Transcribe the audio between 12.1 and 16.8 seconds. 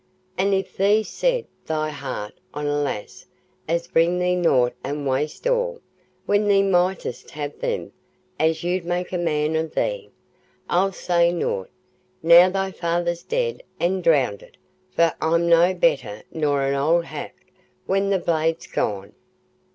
now thy feyther's dead an' drownded, for I'm no better nor an